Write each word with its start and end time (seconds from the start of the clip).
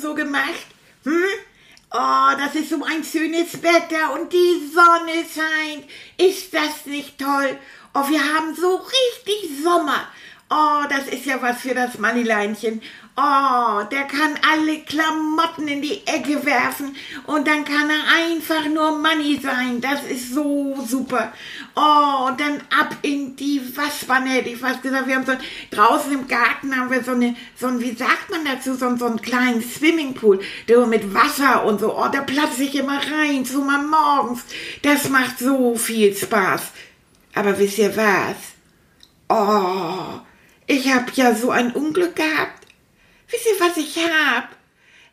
So 0.00 0.14
gemacht? 0.14 0.66
Hm? 1.04 1.24
Oh, 1.90 2.30
das 2.36 2.54
ist 2.54 2.70
so 2.70 2.84
ein 2.84 3.02
schönes 3.02 3.62
Wetter 3.62 4.12
und 4.12 4.32
die 4.32 4.70
Sonne 4.72 5.24
scheint. 5.24 5.88
Ist 6.18 6.52
das 6.52 6.84
nicht 6.86 7.18
toll? 7.18 7.58
Oh, 7.94 8.08
wir 8.08 8.22
haben 8.22 8.54
so 8.54 8.76
richtig 8.76 9.62
Sommer. 9.62 10.06
Oh, 10.50 10.84
das 10.88 11.08
ist 11.08 11.26
ja 11.26 11.42
was 11.42 11.60
für 11.60 11.74
das 11.74 11.98
Mannileinchen. 11.98 12.80
Oh, 13.16 13.82
der 13.90 14.04
kann 14.04 14.38
alle 14.50 14.78
Klamotten 14.80 15.68
in 15.68 15.82
die 15.82 16.06
Ecke 16.06 16.46
werfen 16.46 16.96
und 17.26 17.46
dann 17.46 17.66
kann 17.66 17.90
er 17.90 18.30
einfach 18.30 18.64
nur 18.66 18.96
Money 18.96 19.38
sein. 19.42 19.82
Das 19.82 20.04
ist 20.04 20.32
so 20.32 20.74
super. 20.86 21.32
Oh, 21.76 22.28
und 22.28 22.40
dann 22.40 22.62
ab 22.78 22.96
in 23.02 23.36
die 23.36 23.60
Waschwanne, 23.76 24.30
hätte 24.30 24.48
ich 24.48 24.58
fast 24.58 24.82
gesagt. 24.82 25.06
Wir 25.06 25.16
haben 25.16 25.26
so, 25.26 25.32
draußen 25.70 26.12
im 26.12 26.28
Garten 26.28 26.74
haben 26.74 26.90
wir 26.90 27.04
so 27.04 27.10
eine, 27.10 27.36
so 27.54 27.66
ein, 27.66 27.80
wie 27.80 27.94
sagt 27.94 28.30
man 28.30 28.46
dazu, 28.46 28.74
so, 28.74 28.96
so 28.96 29.06
einen 29.06 29.20
kleinen 29.20 29.60
Swimmingpool, 29.60 30.40
der 30.66 30.86
mit 30.86 31.12
Wasser 31.12 31.64
und 31.64 31.80
so. 31.80 31.94
Oh, 31.94 32.08
da 32.10 32.22
platze 32.22 32.62
ich 32.62 32.74
immer 32.74 32.98
rein, 32.98 33.44
so 33.44 33.62
mal 33.62 33.82
morgens. 33.82 34.44
Das 34.82 35.10
macht 35.10 35.40
so 35.40 35.76
viel 35.76 36.16
Spaß. 36.16 36.62
Aber 37.34 37.58
wisst 37.58 37.78
ihr 37.78 37.94
was? 37.96 38.36
Oh, 39.28 40.17
ich 40.78 40.92
habe 40.92 41.10
ja 41.14 41.34
so 41.34 41.50
ein 41.50 41.72
Unglück 41.72 42.14
gehabt. 42.14 42.66
Wisst 43.28 43.46
ihr, 43.46 43.60
was 43.60 43.76
ich 43.76 43.96
hab? 43.96 44.48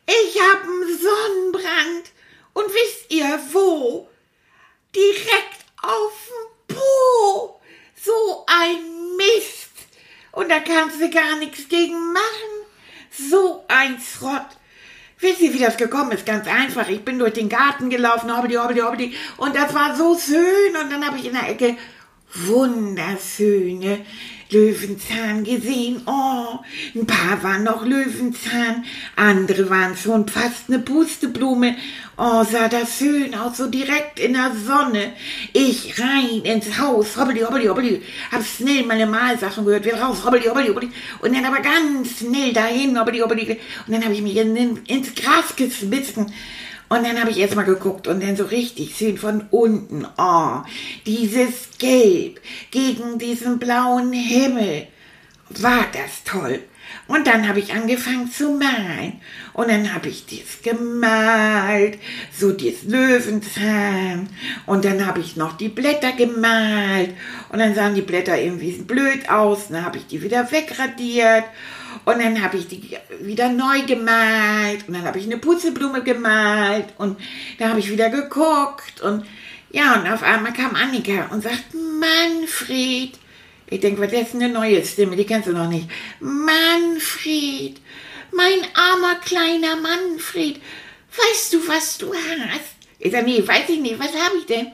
Ich 0.05 0.39
hab 0.39 0.63
einen 0.63 0.97
Sonnenbrand. 0.97 2.11
Und 2.53 2.67
wisst 2.67 3.11
ihr 3.11 3.39
wo? 3.51 4.07
Direkt 4.95 5.65
auf 5.81 6.29
dem 6.29 6.75
Po. 6.75 7.59
So 8.01 8.45
ein 8.47 9.17
Mist. 9.17 9.71
Und 10.31 10.49
da 10.49 10.59
kannst 10.59 11.01
du 11.01 11.09
gar 11.09 11.37
nichts 11.37 11.67
gegen 11.67 12.13
machen. 12.13 12.53
So 13.11 13.65
ein 13.67 13.99
Schrott. 13.99 14.45
Wisst 15.19 15.41
ihr, 15.41 15.53
wie 15.53 15.59
das 15.59 15.77
gekommen 15.77 16.11
ist? 16.11 16.25
Ganz 16.25 16.47
einfach. 16.47 16.87
Ich 16.89 17.03
bin 17.03 17.17
durch 17.17 17.33
den 17.33 17.49
Garten 17.49 17.89
gelaufen, 17.89 18.35
hobbidi, 18.35 18.55
hobbidi, 18.55 18.81
hobbidi. 18.81 19.17
Und 19.37 19.55
das 19.55 19.73
war 19.73 19.95
so 19.95 20.17
schön. 20.17 20.75
Und 20.79 20.91
dann 20.91 21.05
habe 21.05 21.17
ich 21.17 21.25
in 21.25 21.33
der 21.33 21.49
Ecke 21.49 21.77
wunderschöne 22.33 24.05
Löwenzahn 24.55 25.43
gesehen. 25.43 26.01
Oh, 26.05 26.59
ein 26.95 27.05
paar 27.05 27.43
waren 27.43 27.63
noch 27.63 27.85
Löwenzahn, 27.85 28.85
andere 29.17 29.69
waren 29.69 29.97
schon 29.97 30.27
fast 30.29 30.69
eine 30.69 30.79
Pusteblume. 30.79 31.75
Oh, 32.17 32.45
sah 32.49 32.69
das 32.69 32.97
schön 32.97 33.35
aus, 33.35 33.57
so 33.57 33.67
direkt 33.67 34.19
in 34.21 34.33
der 34.33 34.53
Sonne. 34.65 35.11
Ich 35.51 35.99
rein 35.99 36.43
ins 36.43 36.79
Haus, 36.79 37.17
hobbeli, 37.17 37.41
hobbeli, 37.41 37.67
hobbeli, 37.67 38.01
hab 38.31 38.45
schnell 38.45 38.85
meine 38.85 39.05
Malsachen 39.05 39.65
gehört, 39.65 39.83
wieder 39.83 39.99
raus, 39.99 40.23
hobbeli, 40.23 40.45
hobbeli, 40.45 40.69
hobbeli, 40.69 40.89
und 41.21 41.35
dann 41.35 41.43
aber 41.43 41.59
ganz 41.61 42.19
schnell 42.19 42.53
dahin, 42.53 42.97
hobbeli, 42.97 43.19
hobbeli, 43.19 43.59
und 43.85 43.93
dann 43.93 44.03
habe 44.05 44.13
ich 44.13 44.21
mich 44.21 44.37
in, 44.37 44.55
ins 44.55 45.13
Gras 45.15 45.53
geschmissen 45.57 46.31
und 46.95 47.03
dann 47.03 47.19
habe 47.19 47.31
ich 47.31 47.39
erstmal 47.39 47.65
geguckt 47.65 48.07
und 48.07 48.23
dann 48.23 48.35
so 48.35 48.45
richtig 48.45 48.95
schön 48.95 49.17
von 49.17 49.45
unten, 49.51 50.07
oh, 50.17 50.61
dieses 51.05 51.69
Gelb 51.77 52.41
gegen 52.71 53.19
diesen 53.19 53.59
blauen 53.59 54.13
Himmel. 54.13 54.87
War 55.49 55.85
das 55.91 56.23
toll. 56.23 56.61
Und 57.07 57.27
dann 57.27 57.47
habe 57.47 57.59
ich 57.59 57.73
angefangen 57.73 58.31
zu 58.31 58.51
malen. 58.51 59.21
Und 59.53 59.69
dann 59.69 59.93
habe 59.93 60.09
ich 60.09 60.25
dies 60.25 60.61
gemalt, 60.63 61.99
so 62.31 62.51
dies 62.51 62.83
Löwenzahn. 62.83 64.27
Und 64.65 64.85
dann 64.85 65.05
habe 65.05 65.19
ich 65.19 65.35
noch 65.35 65.55
die 65.55 65.69
Blätter 65.69 66.13
gemalt. 66.13 67.13
Und 67.49 67.59
dann 67.59 67.75
sahen 67.75 67.95
die 67.95 68.01
Blätter 68.01 68.39
irgendwie 68.39 68.71
blöd 68.71 69.29
aus. 69.29 69.67
Dann 69.69 69.85
habe 69.85 69.97
ich 69.97 70.07
die 70.07 70.21
wieder 70.21 70.51
wegradiert. 70.51 71.45
Und 72.05 72.21
dann 72.21 72.41
habe 72.41 72.57
ich 72.57 72.67
die 72.67 72.97
wieder 73.21 73.49
neu 73.49 73.83
gemalt. 73.85 74.87
Und 74.87 74.95
dann 74.95 75.05
habe 75.05 75.19
ich 75.19 75.25
eine 75.25 75.37
Putzelblume 75.37 76.03
gemalt. 76.03 76.87
Und 76.97 77.19
da 77.59 77.69
habe 77.69 77.79
ich 77.79 77.91
wieder 77.91 78.09
geguckt. 78.09 79.01
Und 79.01 79.25
ja, 79.71 79.95
und 79.95 80.11
auf 80.11 80.23
einmal 80.23 80.53
kam 80.53 80.75
Annika 80.75 81.27
und 81.31 81.43
sagt, 81.43 81.65
Manfred. 81.73 83.19
Ich 83.67 83.79
denke, 83.79 84.01
was 84.01 84.13
ist 84.13 84.35
eine 84.35 84.49
neue 84.49 84.85
Stimme? 84.85 85.15
Die 85.15 85.25
kennst 85.25 85.47
du 85.47 85.53
noch 85.53 85.69
nicht. 85.69 85.87
Manfred. 86.19 87.77
Mein 88.31 88.59
armer 88.73 89.15
kleiner 89.15 89.75
Manfred. 89.75 90.61
Weißt 91.15 91.53
du, 91.53 91.67
was 91.67 91.97
du 91.97 92.13
hast? 92.13 92.75
Ich 92.99 93.11
sage, 93.11 93.25
nee, 93.25 93.45
weiß 93.45 93.69
ich 93.69 93.79
nicht. 93.79 93.99
Was 93.99 94.13
habe 94.13 94.37
ich 94.37 94.45
denn? 94.45 94.71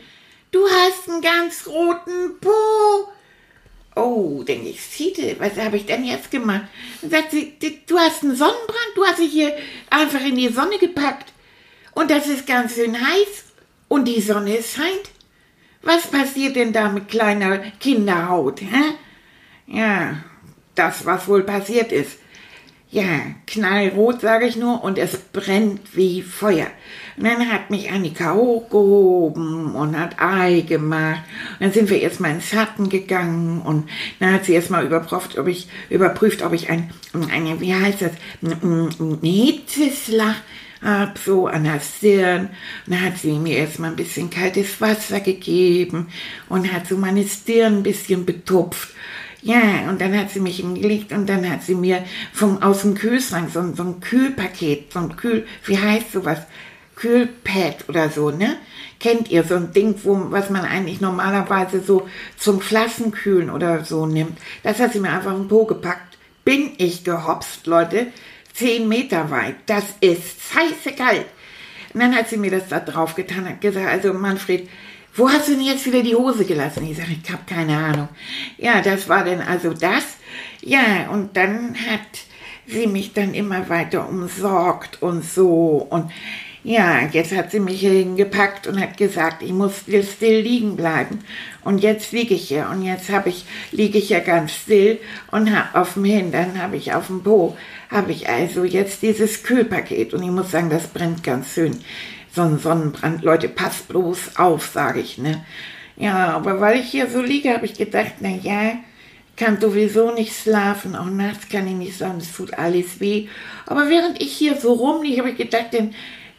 Du 0.52 0.68
hast 0.68 1.10
einen 1.10 1.22
ganz 1.22 1.66
roten 1.68 2.40
Po. 2.42 3.08
Oh, 3.96 4.44
denke 4.44 4.70
ich, 4.70 4.82
Siete, 4.82 5.36
was 5.40 5.58
habe 5.58 5.78
ich 5.78 5.86
denn 5.86 6.06
jetzt 6.06 6.32
gemacht? 6.32 6.64
sagt 7.02 7.32
sie, 7.32 7.58
du 7.86 7.98
hast 7.98 8.24
einen 8.24 8.36
Sonnenbrand, 8.36 8.96
du 8.96 9.06
hast 9.06 9.20
dich 9.20 9.32
hier 9.32 9.56
einfach 9.90 10.22
in 10.22 10.36
die 10.36 10.48
Sonne 10.48 10.78
gepackt. 10.78 11.32
Und 11.94 12.10
das 12.10 12.28
ist 12.28 12.48
ganz 12.48 12.76
schön 12.76 12.96
heiß 12.96 13.44
und 13.90 14.06
die 14.06 14.22
Sonne 14.22 14.64
scheint. 14.64 15.10
Was 15.84 16.08
passiert 16.08 16.56
denn 16.56 16.74
da 16.74 16.90
mit 16.90 17.08
kleiner 17.08 17.60
Kinderhaut, 17.80 18.62
hä? 18.62 18.96
Ja, 19.68 20.18
das, 20.76 21.06
was 21.06 21.28
wohl 21.28 21.44
passiert 21.44 21.92
ist. 21.92 22.20
Ja, 22.92 23.22
knallrot, 23.48 24.20
sage 24.20 24.48
ich 24.48 24.58
nur, 24.58 24.84
und 24.84 24.98
es 24.98 25.16
brennt 25.16 25.96
wie 25.96 26.22
Feuer. 26.22 26.68
Und 27.16 27.24
dann 27.24 27.50
hat 27.50 27.70
mich 27.70 27.90
Annika 27.90 28.34
hochgehoben 28.34 29.76
und 29.76 29.98
hat 29.98 30.22
Ei 30.22 30.62
gemacht. 30.68 31.22
Und 31.54 31.62
dann 31.62 31.72
sind 31.72 31.90
wir 31.90 32.02
erstmal 32.02 32.32
ins 32.32 32.50
Schatten 32.50 32.90
gegangen 32.90 33.62
und 33.62 33.90
dann 34.20 34.34
hat 34.34 34.44
sie 34.44 34.54
erstmal 34.54 34.86
überprüft, 34.86 35.38
ob 35.38 35.48
ich, 35.48 35.70
überprüft, 35.90 36.42
ob 36.44 36.52
ich 36.52 36.70
ein, 36.70 36.92
eine, 37.32 37.62
wie 37.62 37.74
heißt 37.74 38.02
das, 38.02 38.12
ein 38.42 39.20
Hitzeslach 39.22 40.36
hab, 40.82 41.18
so 41.18 41.48
an 41.48 41.64
der 41.64 41.80
Stirn. 41.80 42.50
Und 42.86 42.94
dann 42.94 43.02
hat 43.02 43.18
sie 43.18 43.34
mir 43.34 43.58
erstmal 43.58 43.92
ein 43.92 43.96
bisschen 43.96 44.30
kaltes 44.30 44.82
Wasser 44.82 45.20
gegeben 45.20 46.08
und 46.50 46.72
hat 46.72 46.88
so 46.88 46.98
meine 46.98 47.28
Stirn 47.28 47.78
ein 47.78 47.84
bisschen 47.84 48.26
betupft. 48.26 48.90
Ja, 49.44 49.90
und 49.90 50.00
dann 50.00 50.16
hat 50.18 50.30
sie 50.30 50.40
mich 50.40 50.58
hingelegt 50.58 51.12
und 51.12 51.28
dann 51.28 51.50
hat 51.50 51.64
sie 51.64 51.74
mir 51.74 52.04
vom, 52.32 52.62
aus 52.62 52.84
dem 52.84 52.94
Kühlschrank 52.94 53.50
so, 53.52 53.74
so 53.74 53.84
ein 53.84 54.00
Kühlpaket, 54.00 54.94
so 54.94 55.00
ein 55.00 55.16
Kühl, 55.16 55.48
wie 55.66 55.80
heißt 55.80 56.12
sowas? 56.12 56.40
Kühlpad 56.96 57.90
oder 57.90 58.10
so, 58.10 58.30
ne? 58.30 58.58
Kennt 59.00 59.32
ihr 59.32 59.44
so 59.44 59.56
ein 59.56 59.74
Ding, 59.74 59.96
wo, 60.04 60.28
was 60.30 60.52
man 60.52 60.64
eigentlich 60.64 61.02
normalerweise 61.02 61.82
so 61.82 62.08
zum 62.38 62.62
Flaschenkühlen 62.62 63.50
oder 63.50 63.84
so 63.84 64.06
nimmt? 64.06 64.38
Das 64.62 64.80
hat 64.80 64.94
sie 64.94 65.00
mir 65.00 65.10
einfach 65.10 65.34
im 65.34 65.48
Po 65.48 65.66
gepackt. 65.66 66.20
Bin 66.46 66.74
ich 66.78 67.04
gehopst, 67.04 67.66
Leute. 67.66 68.08
Zehn 68.54 68.88
Meter 68.88 69.30
weit. 69.32 69.56
Das 69.66 69.86
ist 70.02 70.38
scheiße 70.52 70.96
kalt. 70.96 71.26
Und 71.94 72.00
dann 72.00 72.16
hat 72.16 72.30
sie 72.30 72.38
mir 72.38 72.52
das 72.52 72.70
da 72.70 72.80
drauf 72.80 73.16
getan, 73.16 73.48
hat 73.48 73.62
gesagt, 73.62 73.88
also 73.88 74.14
Manfred, 74.14 74.70
wo 75.14 75.30
hast 75.30 75.50
du 75.50 75.54
denn 75.54 75.66
jetzt 75.66 75.86
wieder 75.86 76.04
die 76.04 76.16
Hose 76.16 76.46
gelassen? 76.46 76.90
Ich 76.90 76.98
sage, 76.98 77.18
ich 77.22 77.32
habe 77.32 77.44
keine 77.46 77.78
Ahnung. 77.78 78.10
Ja, 78.58 78.82
das 78.82 79.10
war 79.10 79.26
dann 79.26 79.42
also 79.42 79.74
das. 79.74 80.18
Ja, 80.62 81.10
und 81.12 81.36
dann 81.36 81.76
hat 81.76 82.00
sie 82.66 82.88
mich 82.88 83.14
dann 83.14 83.34
immer 83.34 83.68
weiter 83.68 84.08
umsorgt 84.08 85.02
und 85.02 85.26
so. 85.26 85.86
Und 85.90 86.12
ja, 86.64 87.02
jetzt 87.12 87.36
hat 87.36 87.52
sie 87.52 87.60
mich 87.60 87.80
hier 87.80 87.92
hingepackt 87.92 88.68
und 88.68 88.80
hat 88.80 88.98
gesagt, 88.98 89.42
ich 89.42 89.52
muss 89.52 89.80
still, 89.80 90.04
still 90.04 90.42
liegen 90.42 90.76
bleiben. 90.76 91.20
Und 91.64 91.80
jetzt 91.80 92.12
liege 92.12 92.36
ich 92.36 92.48
hier 92.48 92.70
und 92.72 92.84
jetzt 92.84 93.10
habe 93.10 93.30
ich 93.30 93.46
liege 93.72 93.98
ich 93.98 94.10
ja 94.10 94.20
ganz 94.20 94.54
still 94.54 95.00
und 95.32 95.56
habe 95.56 95.80
auf 95.80 95.94
dem 95.96 96.06
Hintern, 96.06 96.62
habe 96.62 96.78
ich 96.78 96.94
auf 96.94 97.08
dem 97.08 97.24
Po, 97.24 97.58
habe 97.90 98.12
ich 98.12 98.30
also 98.30 98.64
jetzt 98.64 99.02
dieses 99.02 99.44
Kühlpaket 99.44 100.14
und 100.14 100.24
ich 100.24 100.30
muss 100.30 100.52
sagen, 100.52 100.70
das 100.70 100.88
brennt 100.88 101.24
ganz 101.24 101.54
schön 101.54 101.80
so 102.34 102.42
ein 102.44 102.60
Sonnenbrand. 102.60 103.24
Leute, 103.24 103.50
passt 103.50 103.88
bloß 103.90 104.38
auf, 104.38 104.68
sage 104.68 105.02
ich, 105.02 105.18
ne? 105.18 105.44
Ja, 105.98 106.30
aber 106.30 106.62
weil 106.62 106.80
ich 106.80 106.90
hier 106.90 107.10
so 107.10 107.22
liege, 107.22 107.54
habe 107.54 107.66
ich 107.66 107.74
gedacht, 107.74 108.14
na 108.22 108.30
ja, 108.30 108.74
kann 109.36 109.60
sowieso 109.60 110.12
nicht 110.14 110.36
schlafen, 110.36 110.96
auch 110.96 111.06
nachts 111.06 111.50
kann 111.50 111.68
ich 111.68 111.74
nicht 111.74 111.98
schlafen, 111.98 112.20
es 112.20 112.34
tut 112.34 112.54
alles 112.54 113.00
weh. 113.00 113.28
Aber 113.66 113.90
während 113.90 114.22
ich 114.22 114.32
hier 114.32 114.56
so 114.56 114.74
rumliege, 114.74 115.20
habe 115.20 115.32
ich 115.32 115.38
gedacht, 115.38 115.68
dann, 115.74 115.94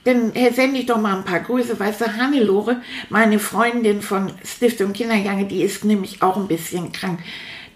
dann 0.05 0.33
sende 0.53 0.81
ich 0.81 0.87
doch 0.87 1.01
mal 1.01 1.17
ein 1.17 1.25
paar 1.25 1.41
Grüße. 1.41 1.79
Weißt 1.79 2.01
du, 2.01 2.17
Hannelore, 2.17 2.83
meine 3.09 3.39
Freundin 3.39 4.03
von 4.03 4.33
Stiftung 4.45 4.93
Kindergange, 4.93 5.47
die 5.47 5.63
ist 5.63 5.85
nämlich 5.85 6.23
auch 6.23 6.37
ein 6.37 6.49
bisschen 6.49 6.93
krank. 6.93 7.21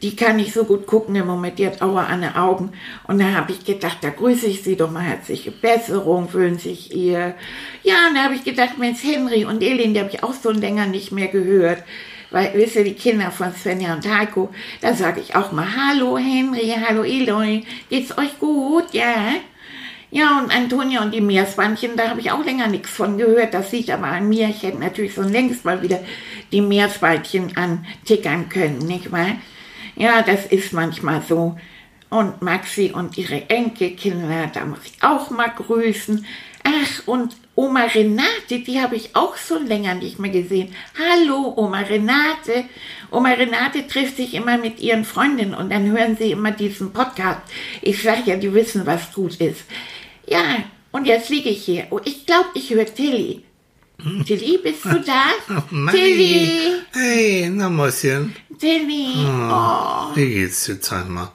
die 0.02 0.14
kann 0.14 0.36
nicht 0.36 0.52
so 0.52 0.64
gut 0.64 0.86
gucken 0.86 1.14
im 1.16 1.26
Moment, 1.26 1.58
die 1.58 1.66
hat 1.66 1.80
Aua 1.80 2.04
an 2.04 2.20
den 2.20 2.34
Augen. 2.34 2.72
Und 3.06 3.18
da 3.18 3.32
habe 3.32 3.52
ich 3.52 3.64
gedacht, 3.64 3.98
da 4.02 4.10
grüße 4.10 4.46
ich 4.46 4.62
sie 4.62 4.76
doch 4.76 4.90
mal 4.90 5.00
herzliche 5.00 5.50
Besserung, 5.50 6.32
wünsche 6.32 6.68
ich 6.68 6.94
ihr. 6.94 7.34
Ja, 7.82 8.08
und 8.08 8.14
da 8.14 8.24
habe 8.24 8.34
ich 8.34 8.44
gedacht, 8.44 8.78
Mensch, 8.78 9.02
Henry 9.02 9.44
und 9.44 9.62
Elin, 9.62 9.94
die 9.94 10.00
habe 10.00 10.10
ich 10.12 10.22
auch 10.22 10.34
so 10.34 10.50
länger 10.50 10.86
nicht 10.86 11.12
mehr 11.12 11.28
gehört. 11.28 11.82
Weil, 12.30 12.52
wisst 12.54 12.76
ihr, 12.76 12.84
die 12.84 12.94
Kinder 12.94 13.30
von 13.30 13.54
Svenja 13.54 13.94
und 13.94 14.06
Heiko, 14.06 14.50
da 14.80 14.94
sage 14.94 15.20
ich 15.20 15.36
auch 15.36 15.52
mal, 15.52 15.66
hallo 15.76 16.18
Henry, 16.18 16.74
hallo 16.86 17.02
Elin, 17.04 17.64
geht's 17.88 18.18
euch 18.18 18.38
gut, 18.40 18.92
ja? 18.92 19.34
Ja, 20.16 20.40
und 20.40 20.50
Antonia 20.50 21.02
und 21.02 21.12
die 21.12 21.20
Meersbandchen, 21.20 21.94
da 21.94 22.08
habe 22.08 22.20
ich 22.20 22.30
auch 22.30 22.42
länger 22.42 22.68
nichts 22.68 22.88
von 22.88 23.18
gehört. 23.18 23.52
Das 23.52 23.70
liegt 23.70 23.90
aber 23.90 24.06
an 24.06 24.30
mir. 24.30 24.48
Ich 24.48 24.62
hätte 24.62 24.78
natürlich 24.78 25.14
so 25.14 25.20
längst 25.20 25.66
mal 25.66 25.82
wieder 25.82 26.00
die 26.52 26.62
Meersbandchen 26.62 27.54
antickern 27.54 28.48
können, 28.48 28.78
nicht 28.78 29.12
wahr? 29.12 29.32
Ja, 29.94 30.22
das 30.22 30.46
ist 30.46 30.72
manchmal 30.72 31.20
so. 31.20 31.58
Und 32.08 32.40
Maxi 32.40 32.92
und 32.94 33.18
ihre 33.18 33.50
Enkelkinder, 33.50 34.46
da 34.54 34.64
muss 34.64 34.78
ich 34.86 35.02
auch 35.02 35.28
mal 35.28 35.50
grüßen. 35.50 36.24
Ach, 36.64 37.06
und 37.06 37.36
Oma 37.54 37.84
Renate, 37.84 38.60
die 38.66 38.80
habe 38.80 38.96
ich 38.96 39.14
auch 39.14 39.36
schon 39.36 39.66
länger 39.66 39.96
nicht 39.96 40.18
mehr 40.18 40.30
gesehen. 40.30 40.74
Hallo, 40.98 41.52
Oma 41.56 41.80
Renate. 41.80 42.64
Oma 43.10 43.32
Renate 43.32 43.86
trifft 43.86 44.16
sich 44.16 44.32
immer 44.32 44.56
mit 44.56 44.80
ihren 44.80 45.04
Freundinnen 45.04 45.54
und 45.54 45.70
dann 45.70 45.90
hören 45.90 46.16
sie 46.16 46.30
immer 46.30 46.52
diesen 46.52 46.94
Podcast. 46.94 47.42
Ich 47.82 48.02
sage 48.02 48.22
ja, 48.24 48.36
die 48.36 48.54
wissen, 48.54 48.86
was 48.86 49.12
gut 49.12 49.36
ist. 49.42 49.64
Ja, 50.28 50.64
und 50.92 51.06
jetzt 51.06 51.28
liege 51.30 51.48
ich 51.50 51.64
hier. 51.64 51.86
Oh, 51.90 52.00
ich 52.04 52.26
glaube, 52.26 52.48
ich 52.54 52.70
höre 52.70 52.86
Tilly. 52.86 53.42
Tilly, 54.26 54.58
bist 54.62 54.84
du 54.84 55.00
da? 55.00 55.24
Oh, 55.72 55.90
Tilly! 55.90 56.80
Hey, 56.92 57.50
na 57.50 57.68
Mäuschen. 57.70 58.34
Tilly! 58.58 59.14
Oh. 59.26 60.14
Wie 60.14 60.28
geht's 60.34 60.64
dir, 60.64 60.78
sag 60.80 61.08
mal? 61.08 61.32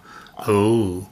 Oh. 0.47 1.05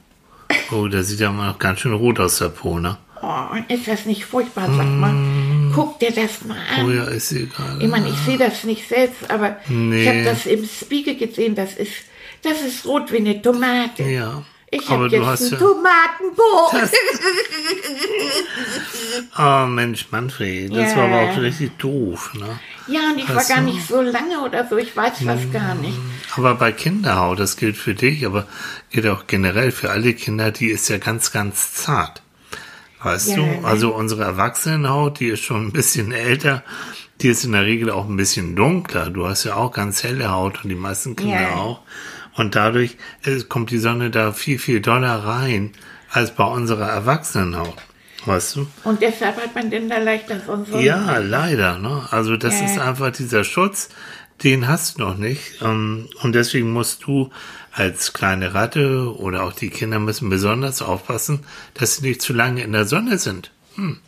Oh, 0.72 0.86
der 0.88 1.02
sieht 1.02 1.20
ja 1.20 1.30
mal 1.32 1.48
noch 1.48 1.58
ganz 1.58 1.80
schön 1.80 1.92
rot 1.92 2.20
aus, 2.20 2.38
der 2.38 2.48
Po, 2.50 2.78
ne? 2.78 2.96
Oh, 3.22 3.52
und 3.52 3.70
ist 3.70 3.86
das 3.86 4.06
nicht 4.06 4.24
furchtbar, 4.24 4.66
sag 4.74 4.86
mal. 4.86 5.14
Guck 5.74 5.98
dir 5.98 6.10
das 6.12 6.44
mal 6.44 6.56
an. 6.74 6.86
Oh 6.86 6.90
ja, 6.90 7.04
ist 7.04 7.32
egal. 7.32 7.76
Ich 7.80 7.88
meine, 7.88 8.08
ich 8.08 8.16
sehe 8.24 8.38
das 8.38 8.64
nicht 8.64 8.88
selbst, 8.88 9.28
aber 9.30 9.56
Nee. 9.68 10.02
ich 10.02 10.08
habe 10.08 10.24
das 10.24 10.46
im 10.46 10.64
Spiegel 10.64 11.16
gesehen. 11.16 11.54
Das 11.54 11.74
ist, 11.74 11.92
das 12.42 12.62
ist 12.62 12.86
rot 12.86 13.12
wie 13.12 13.18
eine 13.18 13.40
Tomate. 13.42 14.04
Ja. 14.04 14.42
Ich 14.72 14.88
habe 14.88 15.08
jetzt 15.08 15.26
hast 15.26 15.42
ein 15.42 15.50
ja. 15.52 15.58
Tomatenbrot. 15.58 16.90
Oh 19.38 19.66
Mensch, 19.66 20.06
Manfred, 20.10 20.74
das 20.74 20.92
Ja. 20.92 20.96
war 20.98 21.04
aber 21.06 21.20
auch 21.32 21.36
richtig 21.38 21.76
doof, 21.78 22.32
ne? 22.34 22.58
Ja, 22.86 23.10
und 23.12 23.18
ich 23.18 23.28
war 23.28 23.42
Ach 23.44 23.48
gar 23.48 23.60
nicht 23.62 23.86
so 23.86 24.00
lange 24.00 24.40
oder 24.44 24.66
so. 24.68 24.76
Ich 24.76 24.96
weiß 24.96 25.14
das 25.24 25.40
Hm. 25.42 25.52
gar 25.52 25.74
nicht. 25.74 25.98
Aber 26.36 26.54
bei 26.54 26.72
Kinderhaut, 26.72 27.38
das 27.40 27.56
gilt 27.56 27.76
für 27.76 27.94
dich, 27.94 28.24
aber 28.26 28.46
gilt 28.90 29.06
auch 29.06 29.26
generell 29.26 29.72
für 29.72 29.90
alle 29.90 30.14
Kinder, 30.14 30.50
die 30.52 30.66
ist 30.68 30.88
ja 30.88 30.98
ganz, 30.98 31.32
ganz 31.32 31.72
zart. 31.74 32.22
Weißt 33.02 33.28
Ja, 33.30 33.36
du? 33.36 33.66
Also 33.66 33.94
unsere 33.94 34.24
Erwachsenenhaut, 34.24 35.20
die 35.20 35.28
ist 35.28 35.42
schon 35.42 35.66
ein 35.68 35.72
bisschen 35.72 36.12
älter, 36.12 36.62
die 37.22 37.28
ist 37.28 37.44
in 37.44 37.52
der 37.52 37.64
Regel 37.64 37.90
auch 37.90 38.06
ein 38.08 38.16
bisschen 38.16 38.54
dunkler. 38.56 39.10
Du 39.10 39.26
hast 39.26 39.44
ja 39.44 39.54
auch 39.56 39.72
ganz 39.72 40.02
helle 40.04 40.30
Haut 40.30 40.62
und 40.62 40.70
die 40.70 40.76
meisten 40.76 41.16
Kinder 41.16 41.40
Ja. 41.42 41.54
auch. 41.56 41.80
Und 42.40 42.54
dadurch 42.54 42.96
äh, 43.24 43.38
kommt 43.48 43.70
die 43.70 43.78
Sonne 43.78 44.08
da 44.10 44.32
viel, 44.32 44.58
viel 44.58 44.80
doller 44.80 45.24
rein 45.24 45.72
als 46.10 46.34
bei 46.34 46.44
unserer 46.44 46.88
Erwachsenenhaut. 46.88 47.76
Weißt 48.24 48.56
du? 48.56 48.66
Und 48.84 49.02
deshalb 49.02 49.36
hat 49.36 49.54
man 49.54 49.70
denn 49.70 49.90
da 49.90 49.98
leichter 49.98 50.40
so 50.46 50.64
so. 50.64 50.78
Ja, 50.78 51.18
leider. 51.18 51.78
Ne? 51.78 52.02
Also 52.10 52.38
das 52.38 52.58
Ja. 52.60 52.66
ist 52.66 52.78
einfach 52.78 53.12
dieser 53.12 53.44
Schutz, 53.44 53.90
den 54.42 54.68
hast 54.68 54.98
du 54.98 55.02
noch 55.02 55.18
nicht. 55.18 55.60
Ähm, 55.62 56.08
Und 56.22 56.34
deswegen 56.34 56.70
musst 56.72 57.04
du 57.04 57.30
als 57.72 58.14
kleine 58.14 58.54
Ratte 58.54 59.14
oder 59.16 59.42
auch 59.44 59.52
die 59.52 59.68
Kinder 59.68 59.98
müssen 59.98 60.30
besonders 60.30 60.80
aufpassen, 60.80 61.40
dass 61.74 61.96
sie 61.96 62.06
nicht 62.08 62.22
zu 62.22 62.32
lange 62.32 62.62
in 62.62 62.72
der 62.72 62.86
Sonne 62.86 63.18
sind. 63.18 63.50
Und 63.76 64.00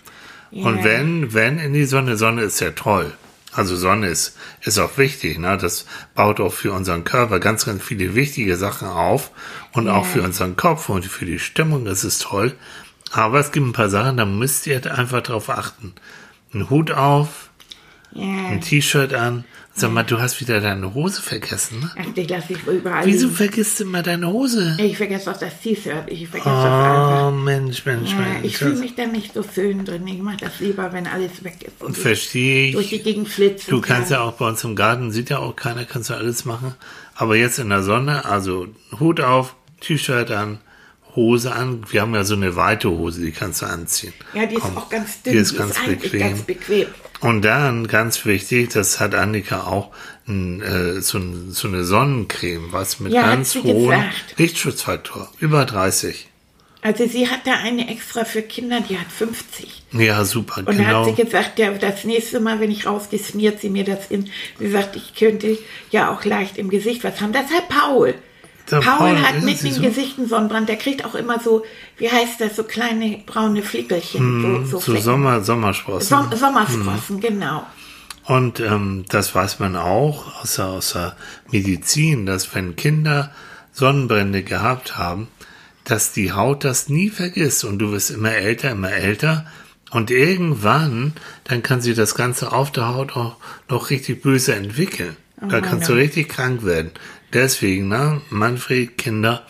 Ja. 0.78 0.84
wenn, 0.84 1.34
wenn 1.34 1.58
in 1.58 1.74
die 1.74 1.84
Sonne, 1.84 2.16
Sonne 2.16 2.42
ist 2.42 2.60
ja 2.60 2.70
toll. 2.70 3.12
Also 3.54 3.76
Sonne 3.76 4.08
ist, 4.08 4.36
ist 4.62 4.78
auch 4.78 4.96
wichtig, 4.96 5.38
ne? 5.38 5.58
Das 5.58 5.86
baut 6.14 6.40
auch 6.40 6.52
für 6.52 6.72
unseren 6.72 7.04
Körper 7.04 7.38
ganz, 7.38 7.66
ganz 7.66 7.82
viele 7.82 8.14
wichtige 8.14 8.56
Sachen 8.56 8.88
auf 8.88 9.30
und 9.72 9.88
auch 9.88 10.06
für 10.06 10.22
unseren 10.22 10.56
Kopf 10.56 10.88
und 10.88 11.04
für 11.04 11.26
die 11.26 11.38
Stimmung 11.38 11.86
ist 11.86 12.04
es 12.04 12.18
toll. 12.18 12.54
Aber 13.10 13.40
es 13.40 13.52
gibt 13.52 13.66
ein 13.66 13.74
paar 13.74 13.90
Sachen, 13.90 14.16
da 14.16 14.24
müsst 14.24 14.66
ihr 14.66 14.80
einfach 14.96 15.22
drauf 15.22 15.50
achten. 15.50 15.94
Ein 16.54 16.70
Hut 16.70 16.92
auf, 16.92 17.50
Ja. 18.14 18.48
ein 18.50 18.60
T-Shirt 18.60 19.14
an. 19.14 19.44
Sag 19.74 19.90
mal, 19.90 20.02
du 20.02 20.20
hast 20.20 20.38
wieder 20.42 20.60
deine 20.60 20.92
Hose 20.92 21.22
vergessen, 21.22 21.80
ne? 21.80 21.90
Ach, 21.98 22.04
die 22.14 22.24
lasse 22.26 22.52
ich 22.52 22.66
wohl 22.66 22.74
überall. 22.74 23.06
Wieso 23.06 23.24
liegen. 23.24 23.36
vergisst 23.38 23.80
du 23.80 23.84
immer 23.84 24.02
deine 24.02 24.28
Hose? 24.30 24.76
Ich 24.78 24.98
vergesse 24.98 25.30
auch 25.30 25.38
das 25.38 25.60
T-Shirt. 25.62 26.04
Ich 26.08 26.28
vergesse 26.28 26.50
das 26.50 26.64
einfach. 26.64 27.28
Oh, 27.28 27.30
Mensch, 27.30 27.86
Mensch, 27.86 28.10
Ja, 28.10 28.16
Mensch. 28.18 28.44
ich 28.44 28.58
fühle 28.58 28.74
mich 28.76 28.94
da 28.96 29.06
nicht 29.06 29.32
so 29.32 29.42
schön 29.42 29.86
drin. 29.86 30.06
Ich 30.06 30.18
mache 30.20 30.36
das 30.40 30.60
lieber, 30.60 30.92
wenn 30.92 31.06
alles 31.06 31.42
weg 31.42 31.62
ist. 31.62 31.80
Und 31.82 31.96
ich 31.96 32.02
Verstehe 32.02 32.72
durch 32.72 32.90
die 32.90 32.96
ich. 32.96 33.04
Gegend 33.04 33.28
flitzen 33.28 33.70
Du 33.70 33.80
kannst 33.80 34.10
kann. 34.10 34.18
ja 34.20 34.24
auch 34.24 34.32
bei 34.32 34.46
uns 34.46 34.62
im 34.62 34.76
Garten, 34.76 35.10
sieht 35.10 35.30
ja 35.30 35.38
auch 35.38 35.56
keiner, 35.56 35.86
kannst 35.86 36.10
du 36.10 36.14
alles 36.14 36.44
machen. 36.44 36.74
Aber 37.14 37.36
jetzt 37.36 37.58
in 37.58 37.70
der 37.70 37.82
Sonne, 37.82 38.26
also 38.26 38.66
Hut 39.00 39.22
auf, 39.22 39.56
T-Shirt 39.80 40.30
an, 40.32 40.58
Hose 41.16 41.50
an. 41.52 41.84
Wir 41.90 42.02
haben 42.02 42.14
ja 42.14 42.24
so 42.24 42.34
eine 42.34 42.56
weite 42.56 42.90
Hose, 42.90 43.22
die 43.22 43.32
kannst 43.32 43.62
du 43.62 43.66
anziehen. 43.66 44.12
Ja, 44.34 44.44
die 44.44 44.56
ist 44.56 44.60
Komm, 44.60 44.76
auch 44.76 44.90
ganz 44.90 45.22
dünn. 45.22 45.32
Die 45.32 45.38
ist 45.38 45.56
ganz 45.56 45.78
eigentlich 45.78 46.10
bequem. 46.12 46.20
ganz 46.20 46.42
bequem. 46.42 46.86
Und 47.22 47.42
dann, 47.42 47.86
ganz 47.86 48.24
wichtig, 48.24 48.70
das 48.70 48.98
hat 48.98 49.14
Annika 49.14 49.62
auch, 49.62 49.92
äh, 50.26 51.00
so, 51.00 51.20
so 51.50 51.68
eine 51.68 51.84
Sonnencreme, 51.84 52.72
was 52.72 52.98
mit 52.98 53.12
Ja, 53.12 53.22
ganz 53.22 53.54
hohem 53.54 53.88
gesagt. 53.88 54.34
Lichtschutzfaktor, 54.38 55.30
über 55.38 55.64
30. 55.64 56.28
Also 56.84 57.06
sie 57.06 57.28
hat 57.28 57.46
da 57.46 57.52
eine 57.62 57.88
extra 57.88 58.24
für 58.24 58.42
Kinder, 58.42 58.80
die 58.80 58.98
hat 58.98 59.06
50. 59.06 59.84
Ja, 59.92 60.24
super, 60.24 60.64
Und 60.66 60.76
genau. 60.76 61.06
hat 61.06 61.16
sie 61.16 61.22
gesagt, 61.22 61.60
ja, 61.60 61.70
das 61.70 62.02
nächste 62.02 62.40
Mal, 62.40 62.58
wenn 62.58 62.72
ich 62.72 62.86
rausgehe, 62.86 63.20
schmiert 63.20 63.60
sie 63.60 63.70
mir 63.70 63.84
das 63.84 64.10
in. 64.10 64.28
Sie 64.58 64.68
sagt, 64.68 64.96
ich 64.96 65.14
könnte 65.14 65.56
ja 65.92 66.12
auch 66.12 66.24
leicht 66.24 66.58
im 66.58 66.70
Gesicht 66.70 67.04
was 67.04 67.20
haben. 67.20 67.32
Das 67.32 67.52
hat 67.52 67.68
Paul. 67.68 68.14
Der 68.72 68.80
Paul, 68.80 68.96
Paul, 68.98 69.22
hat 69.22 69.42
mitten 69.42 69.66
im 69.66 69.74
so? 69.74 69.82
Gesicht 69.82 70.18
einen 70.18 70.28
Sonnenbrand. 70.28 70.68
Der 70.68 70.76
kriegt 70.76 71.04
auch 71.04 71.14
immer 71.14 71.38
so, 71.38 71.64
wie 71.98 72.10
heißt 72.10 72.40
das, 72.40 72.56
so 72.56 72.64
kleine 72.64 73.18
braune 73.26 73.62
Flickelchen. 73.62 74.42
so, 74.42 74.64
so, 74.64 74.70
so 74.70 74.80
Flecken. 74.80 75.02
Sommer, 75.02 75.40
Sommersprossen. 75.42 76.08
Som 76.08 76.36
Sommersprossen, 76.36 77.20
genau. 77.20 77.66
Und 78.24 78.60
ähm, 78.60 79.04
das 79.08 79.34
weiß 79.34 79.58
man 79.58 79.76
auch 79.76 80.42
aus 80.42 80.92
der 80.92 81.16
Medizin, 81.50 82.24
dass 82.24 82.54
wenn 82.54 82.76
Kinder 82.76 83.30
Sonnenbrände 83.72 84.42
gehabt 84.42 84.96
haben, 84.96 85.28
dass 85.84 86.12
die 86.12 86.32
Haut 86.32 86.64
das 86.64 86.88
nie 86.88 87.10
vergisst 87.10 87.64
und 87.64 87.78
du 87.78 87.92
wirst 87.92 88.10
immer 88.10 88.32
älter, 88.32 88.70
immer 88.70 88.92
älter 88.92 89.46
und 89.90 90.10
irgendwann, 90.10 91.12
dann 91.44 91.62
kann 91.62 91.80
sich 91.80 91.94
das 91.94 92.14
Ganze 92.14 92.52
auf 92.52 92.70
der 92.70 92.88
Haut 92.88 93.16
auch 93.16 93.36
noch 93.68 93.90
richtig 93.90 94.22
böse 94.22 94.54
entwickeln. 94.54 95.16
da 95.40 95.60
kannst 95.60 95.88
du 95.88 95.94
richtig 95.94 96.28
krank 96.28 96.64
werden. 96.64 96.92
Deswegen, 97.32 97.88
ne, 97.88 98.20
Manfred, 98.30 98.98
Kinder, 98.98 99.46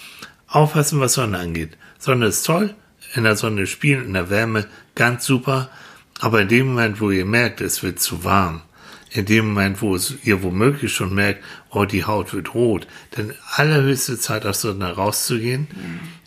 aufpassen, 0.47 1.01
was 1.01 1.15
Sonne 1.15 1.39
angeht. 1.39 1.77
Sonne 1.99 2.27
ist 2.27 2.45
toll, 2.45 2.75
in 3.15 3.25
der 3.25 3.37
Sonne 3.37 3.67
spielen, 3.67 4.07
in 4.07 4.13
der 4.15 4.31
Wärme, 4.31 4.67
ganz 4.95 5.25
super. 5.25 5.71
Aber 6.21 6.43
in 6.43 6.49
dem 6.49 6.69
Moment, 6.69 7.01
wo 7.01 7.11
ihr 7.11 7.25
merkt, 7.25 7.61
es 7.61 7.83
wird 7.83 7.99
zu 7.99 8.23
warm, 8.23 8.63
in 9.11 9.25
dem 9.25 9.49
Moment, 9.49 9.83
wo 9.83 9.97
es 9.97 10.15
ihr 10.23 10.43
womöglich 10.43 10.93
schon 10.93 11.15
merkt, 11.15 11.43
oh, 11.71 11.85
die 11.85 12.05
Haut 12.05 12.33
wird 12.33 12.55
rot, 12.55 12.87
dann 13.13 13.35
allerhöchste 13.57 14.19
Zeit, 14.19 14.47
aus 14.47 14.61
Sonne 14.61 14.93
rauszugehen. 14.93 15.67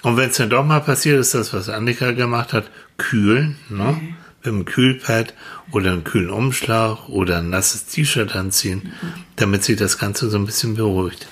Und 0.04 0.18
wenn 0.18 0.30
es 0.30 0.38
dann 0.38 0.50
doch 0.50 0.66
mal 0.66 0.82
passiert, 0.82 1.20
ist 1.20 1.34
das, 1.34 1.54
was 1.54 1.70
Annika 1.70 2.12
gemacht 2.12 2.52
hat, 2.52 2.70
kühlen, 2.98 3.58
ne? 3.70 4.00
Mit 4.44 4.54
einem 4.54 4.66
Kühlpad 4.66 5.34
oder 5.72 5.94
einen 5.94 6.04
kühlen 6.04 6.30
Umschlag 6.30 7.10
oder 7.10 7.40
ein 7.40 7.50
nasses 7.50 7.86
T-Shirt 7.88 8.36
anziehen, 8.36 8.94
damit 9.38 9.64
sich 9.64 9.78
das 9.78 9.98
Ganze 9.98 10.30
so 10.30 10.38
ein 10.38 10.46
bisschen 10.46 10.76
beruhigt. 10.76 11.28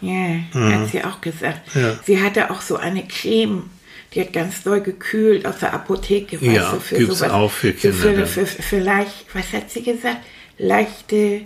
Ja, 0.00 0.38
hat 0.52 0.88
sie 0.90 1.02
auch 1.04 1.20
gesagt. 1.20 1.74
Ja. 1.74 1.98
Sie 2.04 2.22
hatte 2.22 2.50
auch 2.50 2.60
so 2.60 2.76
eine 2.76 3.06
Creme, 3.06 3.70
die 4.14 4.20
hat 4.20 4.32
ganz 4.32 4.62
doll 4.62 4.80
gekühlt 4.80 5.46
aus 5.46 5.58
der 5.58 5.74
Apotheke. 5.74 6.38
Ja, 6.40 6.62
weißt 6.62 6.72
du, 6.72 6.80
für 6.80 6.96
gibt's 6.96 7.18
sowas. 7.18 7.32
auch 7.32 7.50
für 7.50 7.72
Kinder 7.72 7.96
Für, 7.96 8.26
für, 8.26 8.46
für, 8.46 8.62
für 8.62 8.78
leicht, 8.78 9.26
was 9.32 9.52
hat 9.52 9.70
sie 9.70 9.82
gesagt? 9.82 10.18
Leichte, 10.58 11.42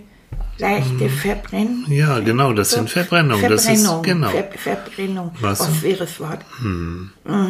leichte 0.57 1.09
Verbrennung. 1.09 1.85
Ja, 1.89 2.19
genau, 2.19 2.53
das 2.53 2.71
sind 2.71 2.89
Verbrennungen. 2.89 3.49
Das 3.49 3.65
ist, 3.65 3.85
Verbrennung, 3.85 4.03
genau. 4.03 4.29
Ver 4.29 4.49
Verbrennung. 4.55 5.31
Was? 5.41 5.59
Was 5.59 5.77
schweres 5.79 6.19
Wort. 6.19 6.39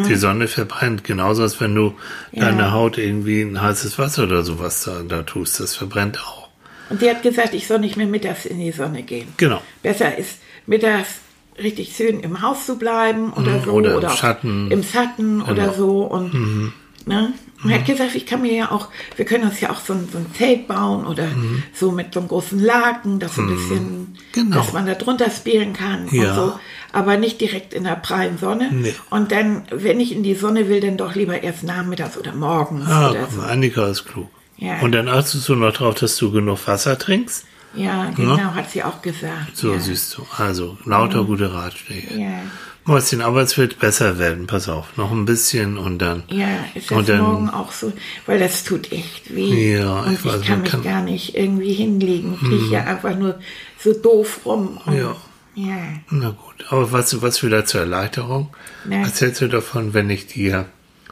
Die 0.07 0.15
Sonne 0.15 0.47
verbrennt, 0.47 1.03
genauso 1.03 1.43
als 1.43 1.59
wenn 1.59 1.75
du 1.75 1.95
deine 2.31 2.71
Haut 2.71 2.97
irgendwie 2.97 3.41
in 3.41 3.61
heißes 3.61 3.99
Wasser 3.99 4.23
oder 4.23 4.43
sowas 4.43 4.83
da, 4.85 5.01
da 5.07 5.23
tust. 5.23 5.59
Das 5.59 5.75
verbrennt 5.75 6.19
auch. 6.19 6.49
Und 6.89 7.01
die 7.01 7.09
hat 7.09 7.23
gesagt, 7.23 7.53
ich 7.53 7.67
soll 7.67 7.79
nicht 7.79 7.95
mehr 7.95 8.07
mittags 8.07 8.45
in 8.45 8.59
die 8.59 8.71
Sonne 8.71 9.03
gehen. 9.03 9.29
Genau. 9.37 9.61
Besser 9.81 10.17
ist 10.17 10.39
mittags 10.65 11.19
richtig 11.61 11.95
schön 11.95 12.21
im 12.21 12.41
Haus 12.41 12.65
zu 12.65 12.77
bleiben 12.77 13.33
oder 13.33 13.59
so. 13.63 13.71
oder 13.71 13.97
im 13.97 14.05
auch 14.05 14.17
Schatten. 14.17 14.71
Im 14.71 14.83
Schatten 14.83 15.41
oder 15.41 15.53
Genau. 15.67 15.73
so. 15.73 16.01
Und, 16.03 16.71
ne? 17.05 17.33
Und 17.63 17.69
er 17.69 17.77
hat 17.79 17.85
gesagt, 17.85 18.15
ich 18.15 18.25
kann 18.25 18.41
mir 18.41 18.53
ja 18.53 18.71
auch, 18.71 18.87
wir 19.17 19.25
können 19.25 19.43
uns 19.43 19.59
ja 19.61 19.69
auch 19.69 19.79
so 19.81 19.93
ein, 19.93 20.09
so 20.11 20.17
ein 20.17 20.25
Zelt 20.35 20.67
bauen 20.67 21.05
oder 21.05 21.27
so 21.75 21.91
mit 21.91 22.11
so 22.13 22.19
einem 22.21 22.29
großen 22.29 22.57
Laken, 22.59 23.19
dass 23.19 23.35
so 23.35 23.43
ein 23.43 23.49
bisschen, 23.49 24.17
Genau. 24.31 24.55
dass 24.55 24.73
man 24.73 24.87
da 24.87 24.95
drunter 24.95 25.29
spielen 25.29 25.73
kann 25.73 26.07
Ja. 26.11 26.29
und 26.29 26.35
so. 26.35 26.53
Aber 26.91 27.17
nicht 27.17 27.39
direkt 27.39 27.73
in 27.75 27.83
der 27.83 27.95
prallen 27.97 28.37
Sonne. 28.39 28.69
Nee. 28.71 28.95
Und 29.11 29.31
dann, 29.31 29.63
wenn 29.71 29.99
ich 29.99 30.11
in 30.15 30.23
die 30.23 30.33
Sonne 30.33 30.67
will, 30.69 30.79
dann 30.81 30.97
doch 30.97 31.13
lieber 31.13 31.43
erst 31.43 31.63
nachmittags 31.63 32.17
oder 32.17 32.33
morgens 32.33 32.87
Ah, 32.89 33.11
oder 33.11 33.27
so. 33.29 33.41
Annika 33.41 33.87
ist 33.87 34.05
klug. 34.05 34.27
Ja. 34.57 34.79
Und 34.81 34.91
dann 34.93 35.07
achtest 35.07 35.47
du 35.47 35.55
noch 35.55 35.73
drauf, 35.73 35.95
dass 35.95 36.17
du 36.17 36.31
genug 36.31 36.65
Wasser 36.67 36.97
trinkst? 36.97 37.45
Ja, 37.73 38.11
genau, 38.15 38.37
hat 38.37 38.69
sie 38.71 38.83
auch 38.83 39.01
gesagt. 39.01 39.55
So 39.55 39.73
ja. 39.73 39.79
siehst 39.79 40.17
du. 40.17 40.25
Also, 40.37 40.77
lauter 40.85 41.23
gute 41.23 41.53
Ratschläge. 41.53 42.19
Ja. 42.19 42.41
Mäuschen, 42.83 43.21
aber 43.21 43.41
es 43.43 43.57
wird 43.57 43.77
besser 43.79 44.17
werden. 44.17 44.47
Pass 44.47 44.67
auf, 44.67 44.97
noch 44.97 45.11
ein 45.11 45.25
bisschen 45.25 45.77
und 45.77 45.99
dann. 45.99 46.23
Ja, 46.29 46.47
ist 46.73 46.91
Und 46.91 47.07
das 47.07 47.15
dann- 47.17 47.25
morgen 47.25 47.49
auch 47.49 47.71
so, 47.71 47.93
weil 48.25 48.39
das 48.39 48.63
tut 48.63 48.91
echt 48.91 49.33
weh. 49.35 49.77
Ja, 49.77 49.99
und 50.01 50.13
ich 50.13 50.19
ich, 50.19 50.25
weiß, 50.25 50.33
man 50.39 50.43
kann 50.43 50.61
mich 50.61 50.71
kann- 50.71 50.79
Mhm. 50.79 50.83
gar 50.85 51.01
nicht 51.03 51.35
irgendwie 51.35 51.73
hinlegen. 51.73 52.33
Ich 52.41 52.47
liege 52.47 52.65
ja 52.73 52.83
einfach 52.85 53.15
nur 53.15 53.39
so 53.79 53.93
doof 53.93 54.41
rum. 54.45 54.79
Und, 54.85 54.97
Ja. 54.97 55.15
Ja. 55.53 55.77
Na 56.09 56.29
gut, 56.29 56.65
aber 56.69 56.91
was, 56.93 57.21
was 57.21 57.43
wieder 57.43 57.65
zur 57.65 57.81
Erleichterung? 57.81 58.55
Ja. 58.89 59.01
Erzählst 59.03 59.41
du 59.41 59.47
davon, 59.47 59.93
wenn 59.93 60.09
ich 60.09 60.27
dir 60.27 60.65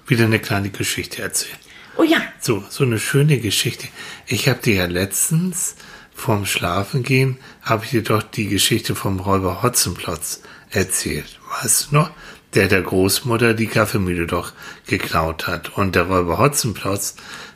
wieder 0.08 0.24
eine 0.26 0.40
kleine 0.40 0.70
Geschichte 0.70 1.22
erzähle? 1.22 1.54
Oh 1.98 2.04
ja, 2.04 2.18
So, 2.40 2.64
so 2.70 2.86
eine 2.86 3.00
schöne 3.00 3.38
Geschichte. 3.40 3.90
Ich 4.28 4.48
habe 4.48 4.60
dir 4.62 4.76
ja 4.76 4.86
letztens 4.86 5.76
vorm 6.20 6.46
Schlafengehen, 6.46 7.38
habe 7.64 7.86
ich 7.86 7.92
dir 7.92 8.04
doch 8.04 8.22
die 8.24 8.48
Geschichte 8.48 8.94
vom 8.96 9.20
Räuber 9.20 9.64
Hotzenplotz 9.64 10.42
erzählt. 10.70 11.40
Weißt 11.62 11.88
du 11.92 11.96
noch? 11.96 12.12
Der 12.54 12.68
der 12.68 12.82
Großmutter 12.82 13.54
die 13.54 13.68
Kaffeemühle 13.68 14.26
doch 14.28 14.54
geklaut 14.88 15.48
hat. 15.48 15.78
Und 15.78 15.96
der 15.96 16.04
Räuber 16.04 16.38
Hotzenplotz, 16.40 17.16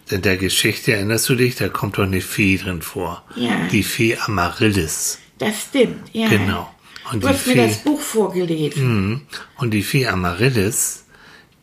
in 0.09 0.21
der 0.21 0.37
Geschichte, 0.37 0.93
erinnerst 0.93 1.29
du 1.29 1.35
dich, 1.35 1.55
da 1.55 1.69
kommt 1.69 1.97
doch 1.97 2.03
eine 2.03 2.21
Fee 2.21 2.57
drin 2.57 2.81
vor. 2.81 3.23
Ja. 3.35 3.67
Die 3.71 3.83
Fee 3.83 4.17
Amaryllis. 4.17 5.17
das 5.39 5.61
stimmt. 5.69 6.09
Ja. 6.13 6.27
Genau. 6.29 6.69
Und 7.11 7.23
Du 7.23 7.27
hast 7.29 7.47
mir 7.47 7.53
Fee- 7.53 7.67
das 7.67 7.77
Buch 7.83 8.01
vorgelesen. 8.01 9.07
Mhm. 9.09 9.21
Und 9.57 9.71
die 9.71 9.81
Fee 9.83 10.07
Amaryllis, 10.07 11.05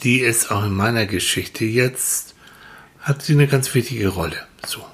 die 0.02 0.20
ist 0.20 0.50
auch 0.50 0.64
in 0.64 0.72
meiner 0.74 1.06
Geschichte 1.06 1.64
jetzt, 1.64 2.34
hat 3.00 3.22
sie 3.22 3.34
eine 3.34 3.46
ganz 3.46 3.72
wichtige 3.74 4.08
Rolle. 4.08 4.36
So. 4.66 4.84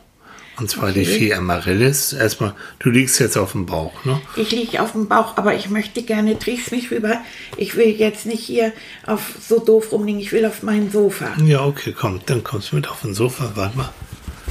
Und 0.59 0.71
zwar 0.71 0.91
die 0.93 1.03
Okay. 1.03 1.19
Fee 1.19 1.35
Amaryllis. 1.35 2.13
Erstmal, 2.15 2.55
du 2.79 2.89
liegst 2.91 3.21
jetzt 3.21 3.37
auf 3.37 3.53
dem 3.53 3.67
Bauch, 3.67 4.05
ne? 4.05 4.21
Ich 4.37 4.51
liege 4.53 4.83
auf 4.83 4.93
dem 4.93 5.07
Bauch, 5.07 5.37
aber 5.37 5.55
ich 5.55 5.69
möchte 5.69 6.03
gerne, 6.03 6.37
drehst 6.37 6.73
mich 6.73 6.91
rüber. 6.91 7.21
Ich 7.59 7.77
will 7.77 7.89
jetzt 7.89 8.25
nicht 8.27 8.43
hier 8.45 8.73
auf 9.07 9.35
so 9.47 9.59
doof 9.59 9.93
rumliegen. 9.93 10.21
Ich 10.21 10.33
will 10.33 10.47
auf 10.47 10.63
mein 10.63 10.91
Sofa. 10.91 11.33
Ja, 11.45 11.65
okay, 11.65 11.95
komm, 11.99 12.21
dann 12.27 12.43
kommst 12.43 12.73
du 12.73 12.77
mit 12.77 12.89
auf 12.89 13.03
den 13.03 13.13
Sofa. 13.15 13.53
Warte 13.55 13.77
mal. 13.77 13.93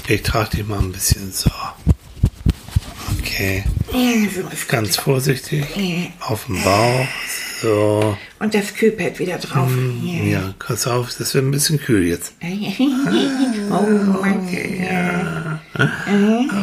Ich 0.07 0.21
trage 0.21 0.57
dich 0.57 0.67
mal 0.67 0.77
ein 0.79 0.91
bisschen 0.91 1.31
so. 1.31 1.49
Okay, 3.19 3.63
Ja, 3.91 4.29
so 4.33 4.47
ist 4.53 4.67
ganz 4.69 4.97
vorsichtig. 4.97 5.65
Ja. 5.75 6.07
Auf 6.27 6.45
dem 6.45 6.61
Bauch. 6.63 7.07
So. 7.65 8.15
Und 8.39 8.53
das 8.53 8.73
Kühlpad 8.75 9.17
wieder 9.19 9.37
drauf. 9.39 9.69
Mhm. 9.71 10.27
Ja, 10.29 10.53
pass 10.59 10.85
auf, 10.85 11.09
das 11.17 11.33
wird 11.33 11.45
ein 11.45 11.51
bisschen 11.51 11.79
kühl 11.79 12.03
jetzt. 12.05 12.33
oh 13.71 14.21
Mann. 14.21 14.47
Ja. 14.79 15.59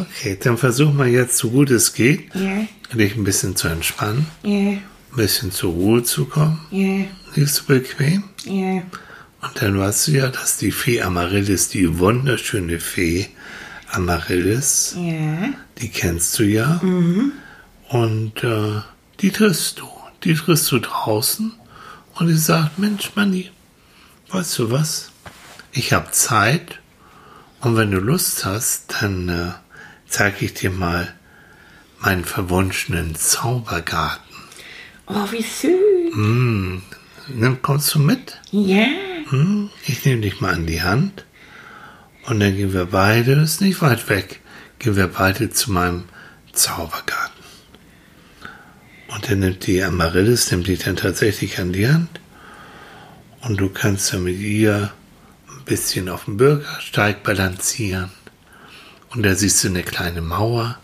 Okay, 0.00 0.38
dann 0.40 0.56
versuch 0.58 0.92
mal 0.92 1.08
jetzt, 1.08 1.36
so 1.38 1.50
gut 1.50 1.70
es 1.70 1.92
geht, 1.92 2.32
Ja, 2.34 2.66
dich 2.96 3.16
ein 3.16 3.24
bisschen 3.24 3.56
zu 3.56 3.68
entspannen, 3.68 4.26
ja, 4.44 4.50
ein 4.52 4.82
bisschen 5.16 5.50
zur 5.50 5.72
Ruhe 5.72 6.02
zu 6.04 6.24
kommen. 6.26 6.60
ja, 6.70 7.04
Liegst 7.34 7.60
du 7.60 7.64
bequem? 7.74 8.24
ja. 8.44 8.82
Und 9.44 9.60
dann 9.60 9.76
weißt 9.76 10.06
du 10.06 10.12
ja, 10.12 10.28
dass 10.28 10.56
die 10.58 10.70
Fee 10.70 11.02
Amaryllis, 11.02 11.68
die 11.68 11.98
wunderschöne 11.98 12.78
Fee 12.78 13.26
Amaryllis, 13.90 14.94
Ja, 14.96 15.48
die 15.78 15.88
kennst 15.88 16.38
du 16.38 16.44
ja. 16.44 16.80
Und 17.88 18.44
äh, 18.44 18.80
die 19.20 19.30
triffst 19.32 19.80
du. 19.80 19.86
Die 20.24 20.34
triffst 20.34 20.70
du 20.70 20.78
draußen 20.78 21.52
und 22.14 22.26
die 22.28 22.36
sagt, 22.36 22.78
Mensch, 22.78 23.10
Manni, 23.14 23.50
weißt 24.30 24.58
du 24.58 24.70
was? 24.70 25.10
Ich 25.72 25.92
habe 25.92 26.10
Zeit 26.10 26.80
und 27.60 27.76
wenn 27.76 27.90
du 27.90 27.98
Lust 27.98 28.44
hast, 28.44 28.94
dann 29.00 29.28
äh, 29.28 29.52
zeige 30.08 30.44
ich 30.44 30.54
dir 30.54 30.70
mal 30.70 31.12
meinen 32.00 32.24
verwunschenen 32.24 33.14
Zaubergarten. 33.14 34.22
oh, 35.06 35.26
wie 35.30 35.42
schön. 35.42 36.82
Nimm, 37.28 37.62
kommst 37.62 37.94
du 37.94 37.98
mit? 38.00 38.38
Ja, 38.50 38.86
Hm? 39.28 39.70
Ich 39.86 40.04
nehme 40.04 40.20
dich 40.20 40.40
mal 40.40 40.54
an 40.54 40.66
die 40.66 40.82
Hand 40.82 41.24
und 42.26 42.40
dann 42.40 42.56
gehen 42.56 42.72
wir 42.72 42.86
beide, 42.86 43.36
das 43.36 43.54
ist 43.54 43.60
nicht 43.60 43.80
weit 43.80 44.08
weg, 44.08 44.40
gehen 44.78 44.96
wir 44.96 45.06
beide 45.08 45.50
zu 45.50 45.72
meinem 45.72 46.04
Zaubergarten. 46.52 47.41
Und 49.14 49.30
dann 49.30 49.40
nimmt 49.40 49.66
die 49.66 49.82
Amaryllis, 49.82 50.50
nimmt 50.50 50.66
die 50.66 50.76
dann 50.76 50.96
tatsächlich 50.96 51.58
an 51.58 51.72
die 51.72 51.88
Hand 51.88 52.20
und 53.42 53.58
du 53.60 53.68
kannst 53.68 54.12
dann 54.12 54.24
mit 54.24 54.38
ihr 54.38 54.92
ein 55.48 55.64
bisschen 55.64 56.08
auf 56.08 56.24
dem 56.24 56.36
Bürgersteig 56.38 57.22
balancieren 57.22 58.10
und 59.10 59.22
da 59.22 59.34
siehst 59.34 59.62
du 59.62 59.68
eine 59.68 59.82
kleine 59.82 60.22
Mauer 60.22 60.78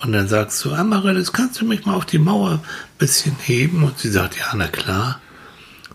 und 0.00 0.12
dann 0.12 0.28
sagst 0.28 0.64
du, 0.64 0.72
Amaryllis, 0.72 1.32
kannst 1.32 1.60
du 1.60 1.64
mich 1.64 1.86
mal 1.86 1.94
auf 1.94 2.04
die 2.04 2.18
Mauer 2.18 2.52
ein 2.52 2.60
bisschen 2.98 3.36
heben? 3.42 3.82
Und 3.82 3.98
sie 3.98 4.10
sagt, 4.10 4.36
ja, 4.38 4.52
na 4.54 4.68
klar. 4.68 5.20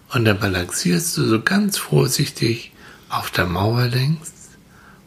Und 0.10 0.26
dann 0.26 0.40
balancierst 0.40 1.18
du 1.18 1.26
so 1.26 1.42
ganz 1.42 1.78
vorsichtig 1.78 2.72
auf 3.10 3.30
der 3.30 3.46
Mauer 3.46 3.88
längs 3.88 4.32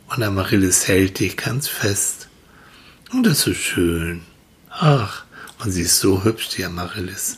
und 0.09 0.23
Amaryllis 0.23 0.87
hält 0.87 1.19
dich 1.19 1.37
ganz 1.37 1.67
fest. 1.67 2.29
Und 3.13 3.25
das 3.25 3.39
ist 3.39 3.45
so 3.45 3.55
schön. 3.55 4.23
Ach, 4.71 5.25
und 5.63 5.71
sie 5.71 5.83
ist 5.83 5.99
so 6.01 6.25
hübsch, 6.25 6.49
die 6.57 6.65
Amaryllis. 6.65 7.37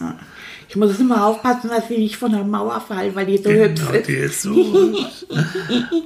ich 0.69 0.77
muss 0.77 0.99
immer 0.99 1.27
aufpassen, 1.27 1.69
dass 1.71 1.91
ich 1.91 1.99
nicht 1.99 2.17
von 2.17 2.33
der 2.33 2.45
Mauer 2.45 2.81
falle, 2.81 3.15
weil 3.15 3.27
die 3.27 3.39
so 3.39 3.51
hübsch 3.51 3.81
Genau, 3.81 3.93
ist. 3.93 4.09
die 4.09 4.15
ist 4.15 4.43
so 4.43 4.55
hübsch. 4.55 5.27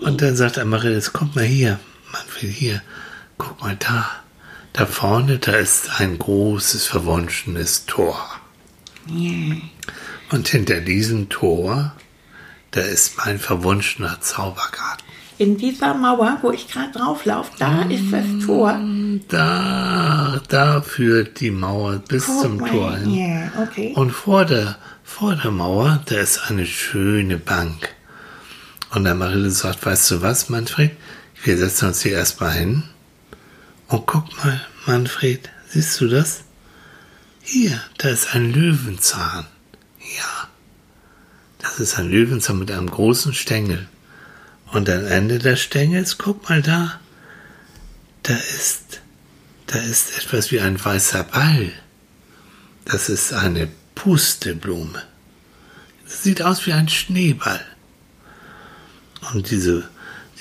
Und 0.02 0.20
dann 0.22 0.36
sagt 0.36 0.58
Amaryllis, 0.58 1.12
kommt 1.12 1.36
mal 1.36 1.44
hier, 1.44 1.78
Manfred, 2.12 2.50
hier, 2.50 2.82
guck 3.38 3.60
mal 3.60 3.76
da. 3.78 4.08
Da 4.72 4.86
vorne, 4.86 5.38
da 5.38 5.52
ist 5.52 6.00
ein 6.00 6.18
großes, 6.18 6.86
verwunschenes 6.86 7.86
Tor. 7.86 8.24
Ja, 9.08 9.56
Und 10.30 10.46
hinter 10.48 10.80
diesem 10.80 11.28
Tor, 11.28 11.92
da 12.70 12.80
ist 12.80 13.16
mein 13.18 13.38
verwunschener 13.40 14.20
Zaubergarten. 14.20 15.04
In 15.40 15.56
dieser 15.56 15.94
Mauer, 15.94 16.36
wo 16.42 16.50
ich 16.50 16.68
gerade 16.68 16.92
drauflaufe, 16.92 17.52
da 17.58 17.84
ist 17.84 18.12
das 18.12 18.44
Tor. 18.44 18.78
Da, 19.28 20.38
da 20.48 20.82
führt 20.82 21.40
die 21.40 21.50
Mauer 21.50 21.96
bis 22.06 22.26
Guck 22.26 22.42
zum 22.42 22.56
mal, 22.58 22.70
Tor 22.70 22.96
hin. 22.98 23.14
Ja, 23.14 23.62
okay. 23.62 23.94
Und 23.96 24.10
vor 24.10 24.44
der, 24.44 24.76
vor 25.02 25.34
der 25.36 25.50
Mauer, 25.50 26.02
da 26.04 26.16
ist 26.16 26.50
eine 26.50 26.66
schöne 26.66 27.38
Bank. 27.38 27.88
Und 28.90 29.04
der 29.04 29.14
Marille 29.14 29.50
sagt, 29.50 29.86
weißt 29.86 30.10
du 30.10 30.20
was, 30.20 30.50
Manfred? 30.50 30.90
Wir 31.42 31.56
setzen 31.56 31.88
uns 31.88 32.02
hier 32.02 32.12
erstmal 32.12 32.52
hin. 32.52 32.82
Und 33.88 34.06
guck 34.06 34.26
mal, 34.44 34.60
Manfred, 34.86 35.48
siehst 35.70 35.98
du 36.02 36.08
das? 36.08 36.44
Hier, 37.40 37.80
da 37.96 38.10
ist 38.10 38.34
ein 38.34 38.52
Löwenzahn. 38.52 39.46
Ja, 40.00 40.48
das 41.60 41.80
ist 41.80 41.98
ein 41.98 42.10
Löwenzahn 42.10 42.58
mit 42.58 42.70
einem 42.70 42.90
großen 42.90 43.32
Stängel. 43.32 43.88
Und 44.72 44.88
am 44.88 45.06
Ende 45.06 45.38
des 45.38 45.60
Stängels, 45.60 46.18
guck 46.18 46.48
mal 46.48 46.62
da, 46.62 47.00
da 48.22 48.34
ist, 48.34 49.00
da 49.66 49.78
ist 49.78 50.16
etwas 50.16 50.52
wie 50.52 50.60
ein 50.60 50.82
weißer 50.82 51.24
Ball. 51.24 51.72
Das 52.84 53.08
ist 53.08 53.32
eine 53.32 53.68
Pusteblume. 53.94 55.02
Das 56.04 56.22
sieht 56.22 56.42
aus 56.42 56.66
wie 56.66 56.72
ein 56.72 56.88
Schneeball. 56.88 57.64
Und 59.32 59.50
diese, 59.50 59.88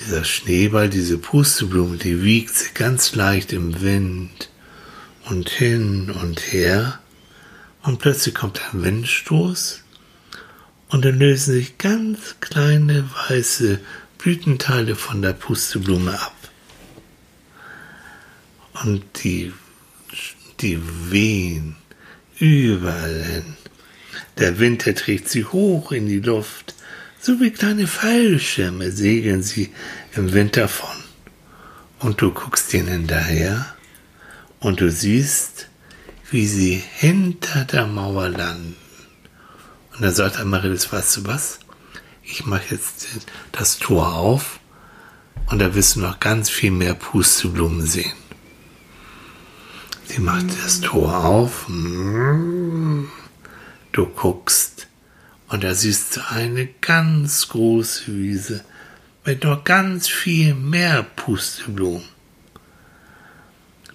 dieser 0.00 0.24
Schneeball, 0.24 0.88
diese 0.88 1.18
Pusteblume, 1.18 1.96
die 1.96 2.22
wiegt 2.22 2.54
sich 2.54 2.74
ganz 2.74 3.14
leicht 3.14 3.52
im 3.52 3.80
Wind 3.80 4.48
und 5.26 5.48
hin 5.48 6.10
und 6.10 6.52
her. 6.52 7.00
Und 7.82 7.98
plötzlich 7.98 8.34
kommt 8.34 8.60
ein 8.72 8.82
Windstoß 8.82 9.82
und 10.88 11.04
dann 11.04 11.18
lösen 11.18 11.54
sich 11.54 11.78
ganz 11.78 12.36
kleine 12.40 13.08
weiße 13.28 13.80
Blütenteile 14.22 14.96
von 14.96 15.22
der 15.22 15.32
Pusteblume 15.32 16.12
ab. 16.12 16.36
Und 18.84 19.02
die, 19.22 19.52
die 20.60 20.78
wehen 21.10 21.76
überall 22.38 23.22
hin. 23.22 23.56
Der 24.38 24.58
Wind, 24.58 24.84
der 24.84 24.94
trägt 24.94 25.30
sie 25.30 25.46
hoch 25.46 25.92
in 25.92 26.06
die 26.06 26.20
Luft. 26.20 26.74
So 27.18 27.40
wie 27.40 27.50
kleine 27.50 27.86
Fallschirme 27.86 28.90
segeln 28.90 29.42
sie 29.42 29.72
im 30.14 30.32
Wind 30.34 30.56
davon. 30.56 30.96
Und 31.98 32.20
du 32.20 32.30
guckst 32.30 32.74
ihnen 32.74 32.88
hinterher 32.88 33.74
und 34.58 34.80
du 34.80 34.90
siehst, 34.90 35.68
wie 36.30 36.46
sie 36.46 36.82
hinter 36.96 37.64
der 37.64 37.86
Mauer 37.86 38.28
landen. 38.28 38.76
Und 39.92 40.02
dann 40.02 40.14
sagt 40.14 40.38
Amaryllis, 40.38 40.92
weißt 40.92 41.18
du 41.18 41.26
was? 41.26 41.58
Ich 42.22 42.46
mache 42.46 42.74
jetzt 42.74 43.08
das 43.52 43.78
Tor 43.78 44.14
auf 44.14 44.60
und 45.46 45.58
da 45.58 45.74
wirst 45.74 45.96
du 45.96 46.00
noch 46.00 46.20
ganz 46.20 46.48
viel 46.48 46.70
mehr 46.70 46.94
Pusteblumen 46.94 47.84
sehen. 47.84 48.12
Sie 50.06 50.20
macht 50.20 50.46
das 50.64 50.80
Tor 50.80 51.24
auf. 51.24 51.66
Du 53.92 54.06
guckst 54.06 54.88
und 55.48 55.64
da 55.64 55.74
siehst 55.74 56.16
du 56.16 56.28
eine 56.30 56.66
ganz 56.80 57.48
große 57.48 58.06
Wiese 58.08 58.64
mit 59.24 59.44
noch 59.44 59.64
ganz 59.64 60.08
viel 60.08 60.54
mehr 60.54 61.02
Pusteblumen. 61.02 62.04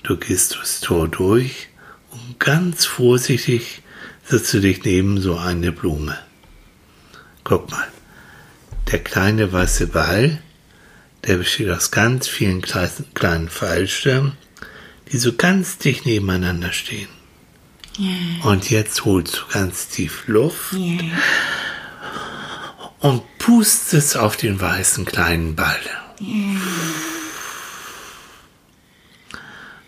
Du 0.03 0.17
gehst 0.17 0.55
durchs 0.55 0.82
Tor 0.82 1.08
durch 1.08 1.70
und 2.12 2.39
ganz 2.39 2.86
vorsichtig 2.86 3.82
setzt 4.24 4.53
du 4.53 4.60
dich 4.60 4.84
neben 4.84 5.20
so 5.20 5.38
eine 5.38 5.72
Blume. 5.72 6.17
Guck 7.44 7.72
mal, 7.72 7.88
der 8.92 9.00
kleine 9.00 9.51
weiße 9.51 9.88
Ball, 9.88 10.42
der 11.25 11.38
besteht 11.38 11.70
aus 11.70 11.92
ganz 11.92 12.27
vielen 12.27 12.62
kleinen 12.62 13.50
Fallschirmen, 13.50 14.34
die 15.12 15.18
so 15.18 15.34
ganz 15.34 15.77
dicht 15.77 16.06
nebeneinander 16.06 16.72
stehen. 16.72 17.10
Yeah. 17.98 18.51
Und 18.51 18.70
jetzt 18.70 19.06
holst 19.06 19.38
du 19.38 19.54
ganz 19.54 19.88
tief 19.88 20.27
Luft 20.27 20.74
yeah. 20.74 21.18
und 23.00 23.24
pustest 23.38 24.18
auf 24.18 24.36
den 24.36 24.60
weißen 24.60 25.06
kleinen 25.06 25.56
Ball. 25.56 25.80
Yeah. 26.20 26.60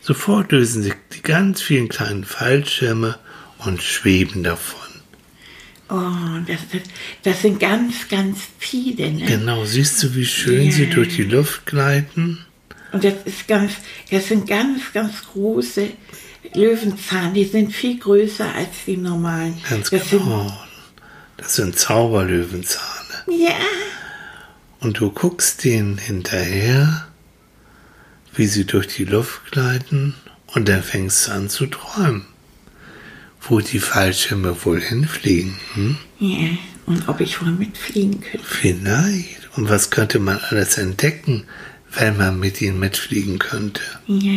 Sofort 0.01 0.53
lösen 0.53 0.83
sich 0.83 0.93
die 1.13 1.21
ganz 1.21 1.61
vielen 1.61 1.89
kleinen 1.89 2.23
Fallschirme 2.23 3.19
und 3.57 3.83
schweben 3.83 4.43
davon. 4.43 4.86
Oh, 5.89 6.39
das, 6.45 6.59
das, 6.71 6.81
das 7.23 7.41
sind 7.41 7.59
ganz, 7.59 8.09
ganz 8.09 8.39
viele. 8.59 9.11
Ne? 9.11 9.25
Genau, 9.25 9.63
siehst 9.63 10.03
du, 10.03 10.15
wie 10.15 10.25
schön 10.25 10.65
ja. 10.65 10.71
sie 10.71 10.89
durch 10.89 11.15
die 11.15 11.23
Luft 11.23 11.65
gleiten? 11.65 12.45
Und 12.91 13.03
das 13.03 13.13
ist 13.25 13.47
ganz, 13.47 13.73
das 14.11 14.27
sind 14.27 14.47
ganz, 14.47 14.91
ganz 14.93 15.23
große 15.31 15.89
Löwenzahn, 16.53 17.33
die 17.33 17.45
sind 17.45 17.73
viel 17.73 17.99
größer 17.99 18.53
als 18.53 18.69
die 18.85 18.97
normalen. 18.97 19.61
Ganz 19.69 19.89
das 19.89 20.09
genau. 20.09 20.43
Sind, 20.43 20.53
das 21.37 21.55
sind 21.55 21.79
Zauberlöwenzahne. 21.79 23.23
Ja. 23.27 23.55
Und 24.79 24.99
du 24.99 25.11
guckst 25.11 25.63
denen 25.63 25.97
hinterher, 25.97 27.07
wie 28.35 28.47
sie 28.47 28.65
durch 28.65 28.87
die 28.87 29.05
Luft 29.05 29.51
gleiten, 29.51 30.15
und 30.53 30.69
dann 30.69 30.81
fängst 30.81 31.27
du 31.27 31.31
an 31.31 31.49
zu 31.49 31.65
träumen 31.67 32.25
wo 33.41 33.59
die 33.59 33.79
Fallschirme 33.79 34.65
wohl 34.65 34.81
hinfliegen. 34.81 35.55
Hm? 35.73 35.97
Ja, 36.19 36.49
und 36.85 37.07
ob 37.07 37.21
ich 37.21 37.41
wohl 37.41 37.51
mitfliegen 37.51 38.21
könnte. 38.21 38.45
Vielleicht. 38.45 39.49
Und 39.55 39.69
was 39.69 39.89
könnte 39.89 40.19
man 40.19 40.39
alles 40.49 40.77
entdecken, 40.77 41.43
wenn 41.91 42.17
man 42.17 42.39
mit 42.39 42.61
ihnen 42.61 42.79
mitfliegen 42.79 43.39
könnte? 43.39 43.81
Ja. 44.07 44.31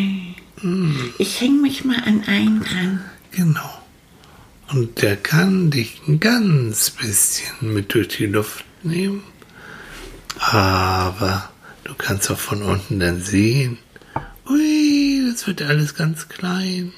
Hm. 0.61 1.15
Ich 1.19 1.41
hänge 1.41 1.63
mich 1.63 1.85
mal 1.85 2.03
an 2.05 2.23
einen 2.27 2.63
dran. 2.63 3.05
Genau. 3.31 3.83
Und 4.73 5.03
der 5.03 5.17
kann 5.17 5.71
dich 5.71 6.01
ein 6.07 6.21
ganz 6.21 6.91
bisschen 6.91 7.75
mit 7.75 7.95
durch 7.95 8.09
die 8.09 8.27
Luft 8.27 8.65
nehmen. 8.83 9.23
Aber 10.39 11.51
du 11.85 11.95
kannst 11.95 12.31
auch 12.31 12.39
von 12.39 12.63
unten 12.63 13.01
dann 13.01 13.21
sehen. 13.21 13.79
Ui, 14.49 15.31
das 15.31 15.47
wird 15.47 15.63
alles 15.63 15.95
ganz 15.95 16.29
klein. 16.29 16.93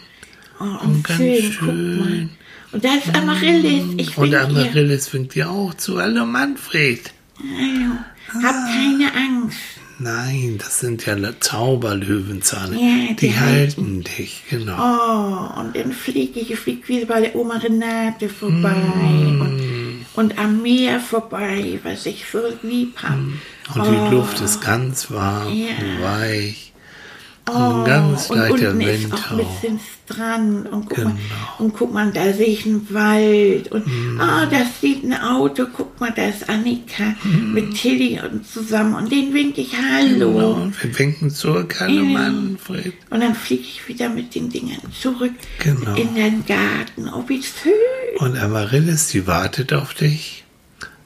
Oh, 0.60 0.84
und 0.84 1.04
ganz 1.04 1.18
schön. 1.18 1.52
schön. 1.52 2.30
Und 2.72 2.84
da 2.84 2.94
ist 2.94 3.14
Amaryllis. 3.14 3.84
Ich 3.96 4.16
und 4.16 4.34
Amaryllis 4.34 5.12
winkt 5.12 5.34
dir 5.34 5.50
auch 5.50 5.74
zu. 5.74 6.00
Hallo 6.00 6.24
Manfred. 6.24 7.12
Hallo. 7.38 7.98
Hab 8.42 8.54
ah. 8.54 8.66
keine 8.66 9.14
Angst. 9.14 9.58
Nein, 9.98 10.56
das 10.58 10.80
sind 10.80 11.06
ja 11.06 11.16
Zauberlöwenzahne. 11.38 12.74
Ja, 12.74 13.08
die, 13.10 13.14
die 13.14 13.38
halten 13.38 14.02
dich, 14.02 14.42
genau. 14.50 14.74
Oh, 14.76 15.60
und 15.60 15.76
dann 15.76 15.92
fliege 15.92 16.40
ich, 16.40 16.50
ich 16.50 16.58
fliege 16.58 16.88
wieder 16.88 17.06
bei 17.06 17.20
der 17.20 17.36
Oma 17.36 17.58
Renate 17.58 18.28
vorbei 18.28 18.74
mm. 18.74 19.40
und, 19.40 20.06
und, 20.14 20.38
am 20.38 20.60
Meer 20.60 20.98
vorbei, 20.98 21.78
was 21.84 22.06
ich 22.06 22.24
so 22.32 22.40
lieb 22.62 23.00
habe. 23.00 23.16
Mm. 23.16 23.40
Und 23.74 23.80
oh. 23.80 23.90
die 23.90 24.14
Luft 24.14 24.40
ist 24.40 24.60
ganz 24.60 25.10
warm 25.10 25.52
ja. 25.54 25.68
und 25.78 26.02
weich. 26.02 26.71
Oh, 27.50 27.84
ganz 27.84 28.28
leichter 28.28 28.54
und 28.54 28.76
unten 28.76 28.78
Wind 28.78 29.04
ist 29.04 29.12
auch 29.12 29.30
ein 29.32 29.36
bisschen 29.38 29.80
dran 30.06 30.66
und 30.66 30.88
guck, 30.88 30.96
genau. 30.96 31.08
mal, 31.08 31.16
und 31.58 31.74
guck 31.74 31.92
mal, 31.92 32.12
da 32.12 32.32
sehe 32.32 32.46
ich 32.46 32.66
einen 32.66 32.86
Wald 32.94 33.72
und 33.72 33.84
mm. 33.84 34.20
oh, 34.20 34.46
das 34.48 34.80
sieht 34.80 35.02
ein 35.02 35.14
Auto, 35.14 35.66
guck 35.76 36.00
mal, 36.00 36.12
da 36.14 36.28
ist 36.28 36.48
Annika 36.48 37.02
mm. 37.24 37.52
mit 37.52 37.74
Tilly 37.74 38.20
und 38.20 38.46
zusammen 38.46 38.94
und 38.94 39.10
den 39.10 39.34
winke 39.34 39.62
ich 39.62 39.72
Hallo. 39.76 40.32
Genau, 40.32 40.52
und 40.52 40.82
wir 40.82 40.98
winken 40.98 41.30
zurück, 41.30 41.80
Hallo 41.80 42.04
ja. 42.04 42.18
Manfred. 42.18 42.94
Und 43.10 43.20
dann 43.20 43.34
fliege 43.34 43.62
ich 43.62 43.88
wieder 43.88 44.08
mit 44.08 44.36
den 44.36 44.48
Dingern 44.48 44.92
zurück 44.92 45.32
genau. 45.58 45.96
in 45.96 46.14
den 46.14 46.46
Garten. 46.46 47.08
Oh, 47.12 47.24
wie 47.26 47.42
schön. 47.42 47.72
Und 48.18 48.38
Amaryllis, 48.38 49.08
die 49.08 49.26
wartet 49.26 49.72
auf 49.72 49.94
dich 49.94 50.44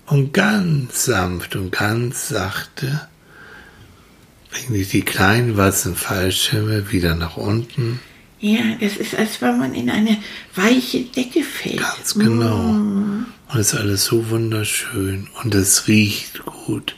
und 0.06 0.34
ganz 0.34 1.06
sanft 1.06 1.56
und 1.56 1.72
ganz 1.72 2.28
sachte 2.28 3.08
bringen 4.56 4.86
die 4.90 5.02
kleinen 5.02 5.56
weißen 5.56 5.94
Fallschirme 5.94 6.90
wieder 6.90 7.14
nach 7.14 7.36
unten. 7.36 8.00
Ja, 8.40 8.62
das 8.80 8.96
ist, 8.96 9.14
als 9.14 9.40
wenn 9.40 9.58
man 9.58 9.74
in 9.74 9.90
eine 9.90 10.18
weiche 10.54 11.00
Decke 11.04 11.42
fällt. 11.42 11.78
Ganz 11.78 12.14
genau. 12.14 12.58
Mm. 12.58 13.26
Und 13.48 13.58
es 13.58 13.72
ist 13.72 13.78
alles 13.78 14.04
so 14.04 14.30
wunderschön 14.30 15.28
und 15.42 15.54
es 15.54 15.88
riecht 15.88 16.44
gut. 16.44 16.96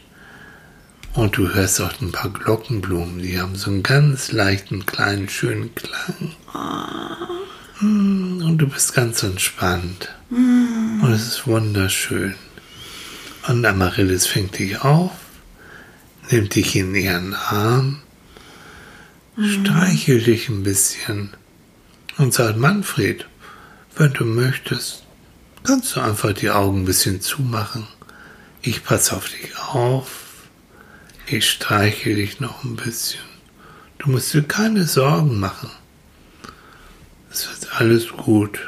Und 1.14 1.36
du 1.36 1.52
hörst 1.52 1.80
auch 1.80 2.00
ein 2.00 2.12
paar 2.12 2.30
Glockenblumen, 2.30 3.18
die 3.20 3.40
haben 3.40 3.56
so 3.56 3.70
einen 3.70 3.82
ganz 3.82 4.30
leichten, 4.32 4.86
kleinen, 4.86 5.28
schönen 5.28 5.74
Klang. 5.74 6.34
Oh. 6.54 7.80
Und 7.80 8.58
du 8.58 8.68
bist 8.68 8.94
ganz 8.94 9.22
entspannt. 9.22 10.08
Mm. 10.30 11.02
Und 11.02 11.12
es 11.12 11.26
ist 11.28 11.46
wunderschön. 11.46 12.34
Und 13.46 13.64
Amaryllis 13.64 14.26
fängt 14.26 14.58
dich 14.58 14.80
auf 14.82 15.12
nimmt 16.30 16.54
dich 16.54 16.76
in 16.76 16.94
ihren 16.94 17.34
Arm, 17.34 18.00
mhm. 19.36 19.64
streichelt 19.64 20.26
dich 20.26 20.48
ein 20.48 20.62
bisschen 20.62 21.30
und 22.16 22.34
sagt, 22.34 22.58
Manfred, 22.58 23.26
wenn 23.96 24.12
du 24.12 24.24
möchtest, 24.24 25.04
kannst 25.64 25.96
du 25.96 26.00
einfach 26.00 26.32
die 26.32 26.50
Augen 26.50 26.82
ein 26.82 26.84
bisschen 26.84 27.20
zumachen. 27.20 27.86
Ich 28.62 28.84
passe 28.84 29.16
auf 29.16 29.28
dich 29.28 29.56
auf. 29.58 30.24
Ich 31.26 31.48
streiche 31.50 32.14
dich 32.14 32.40
noch 32.40 32.64
ein 32.64 32.76
bisschen. 32.76 33.20
Du 33.98 34.10
musst 34.10 34.32
dir 34.32 34.42
keine 34.42 34.84
Sorgen 34.84 35.38
machen. 35.38 35.70
Es 37.30 37.48
wird 37.48 37.72
alles 37.80 38.08
gut. 38.08 38.58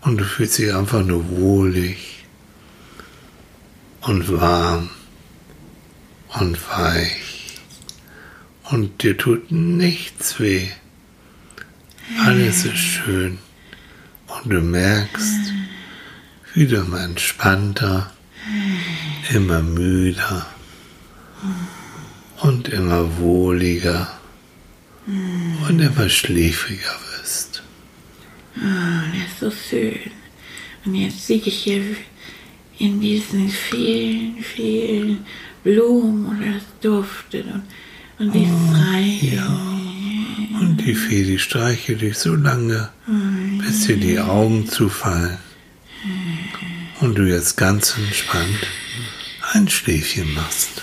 Und 0.00 0.18
du 0.18 0.24
fühlst 0.24 0.58
dich 0.58 0.74
einfach 0.74 1.04
nur 1.04 1.28
wohlig 1.30 2.24
und 4.00 4.30
warm 4.40 4.90
und 6.40 6.58
weich. 6.70 7.58
Und 8.70 9.02
dir 9.02 9.16
tut 9.16 9.50
nichts 9.50 10.40
weh. 10.40 10.68
Alles 12.24 12.64
ist 12.64 12.78
schön. 12.78 13.38
Und 14.26 14.52
du 14.52 14.60
merkst, 14.60 15.52
wie 16.54 16.66
du 16.66 16.76
immer 16.76 17.00
entspannter, 17.00 18.12
immer 19.30 19.62
müder 19.62 20.46
und 22.40 22.68
immer 22.68 23.18
wohliger 23.18 24.18
und 25.06 25.80
immer 25.80 26.08
schläfriger 26.08 26.96
wirst. 27.18 27.62
Oh, 28.56 28.60
das 29.12 29.32
ist 29.32 29.40
so 29.40 29.68
schön. 29.70 30.10
Und 30.84 30.94
jetzt 30.94 31.26
sehe 31.26 31.38
ich 31.38 31.62
hier 31.62 31.82
in 32.78 33.00
diesen 33.00 33.48
vielen, 33.48 34.42
vielen 34.42 35.24
Blumen 35.66 36.26
und 36.26 36.42
es 36.42 36.62
duftet 36.80 37.46
und, 37.46 37.64
und 38.18 38.32
die 38.32 38.48
oh, 38.48 38.72
frei. 38.72 39.18
Ja. 39.20 39.46
Und 40.60 40.76
die 40.86 40.94
Fee, 40.94 41.24
die 41.24 41.40
streichelt 41.40 42.02
dich 42.02 42.16
so 42.16 42.36
lange, 42.36 42.90
oh, 43.08 43.62
bis 43.62 43.86
dir 43.86 43.96
die 43.96 44.20
Augen 44.20 44.68
zufallen. 44.68 45.38
Und 47.00 47.18
du 47.18 47.24
jetzt 47.24 47.56
ganz 47.56 47.96
entspannt 47.98 48.68
ein 49.52 49.68
Schläfchen 49.68 50.32
machst. 50.34 50.82